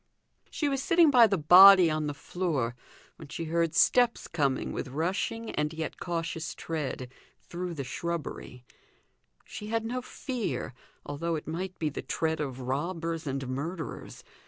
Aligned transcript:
She 0.49 0.67
was 0.67 0.81
sitting 0.81 1.11
by 1.11 1.27
the 1.27 1.37
body 1.37 1.91
on 1.91 2.07
the 2.07 2.15
floor 2.15 2.75
when 3.17 3.27
she 3.27 3.43
heard 3.43 3.75
steps 3.75 4.27
coming 4.27 4.71
with 4.71 4.87
rushing 4.87 5.51
and 5.51 5.71
yet 5.71 5.99
cautious 5.99 6.55
tread, 6.55 7.11
through 7.43 7.75
the 7.75 7.83
shrubbery; 7.83 8.65
she 9.45 9.67
had 9.67 9.85
no 9.85 10.01
fear, 10.01 10.73
although 11.05 11.35
it 11.35 11.47
might 11.47 11.77
be 11.77 11.89
the 11.89 12.01
tread 12.01 12.39
of 12.39 12.61
robbers 12.61 13.27
and 13.27 13.47
murderers. 13.47 14.23